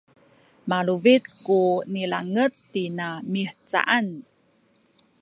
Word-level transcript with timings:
malubic 0.69 1.23
ku 1.45 1.59
nilangec 1.93 2.53
tina 2.71 3.07
mihcaan 3.31 4.07